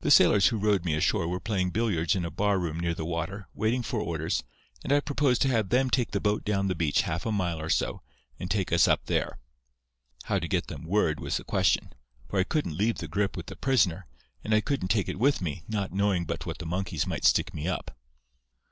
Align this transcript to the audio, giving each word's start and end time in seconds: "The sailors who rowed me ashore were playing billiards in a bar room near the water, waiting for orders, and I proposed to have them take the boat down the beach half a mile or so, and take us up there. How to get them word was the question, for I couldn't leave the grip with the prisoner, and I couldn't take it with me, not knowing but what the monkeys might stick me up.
"The 0.00 0.10
sailors 0.10 0.48
who 0.48 0.58
rowed 0.58 0.84
me 0.84 0.96
ashore 0.96 1.28
were 1.28 1.38
playing 1.38 1.70
billiards 1.70 2.16
in 2.16 2.24
a 2.24 2.30
bar 2.32 2.58
room 2.58 2.80
near 2.80 2.92
the 2.92 3.04
water, 3.04 3.46
waiting 3.54 3.84
for 3.84 4.00
orders, 4.00 4.42
and 4.82 4.92
I 4.92 4.98
proposed 4.98 5.40
to 5.42 5.48
have 5.48 5.68
them 5.68 5.90
take 5.90 6.10
the 6.10 6.18
boat 6.18 6.44
down 6.44 6.66
the 6.66 6.74
beach 6.74 7.02
half 7.02 7.24
a 7.24 7.30
mile 7.30 7.60
or 7.60 7.68
so, 7.70 8.02
and 8.36 8.50
take 8.50 8.72
us 8.72 8.88
up 8.88 9.06
there. 9.06 9.38
How 10.24 10.40
to 10.40 10.48
get 10.48 10.66
them 10.66 10.82
word 10.86 11.20
was 11.20 11.36
the 11.36 11.44
question, 11.44 11.92
for 12.28 12.40
I 12.40 12.42
couldn't 12.42 12.76
leave 12.76 12.98
the 12.98 13.06
grip 13.06 13.36
with 13.36 13.46
the 13.46 13.54
prisoner, 13.54 14.08
and 14.42 14.52
I 14.52 14.60
couldn't 14.60 14.88
take 14.88 15.08
it 15.08 15.20
with 15.20 15.40
me, 15.40 15.62
not 15.68 15.92
knowing 15.92 16.24
but 16.24 16.44
what 16.46 16.58
the 16.58 16.66
monkeys 16.66 17.06
might 17.06 17.24
stick 17.24 17.54
me 17.54 17.68
up. 17.68 17.96